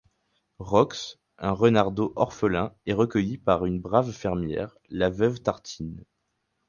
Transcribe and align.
Rox, 0.57 1.19
un 1.37 1.51
renardeau 1.51 2.11
orphelin, 2.15 2.73
est 2.87 2.93
recueilli 2.93 3.37
par 3.37 3.67
une 3.67 3.79
brave 3.79 4.11
fermière, 4.11 4.75
la 4.89 5.11
veuve 5.11 5.43
Tartine. 5.43 6.03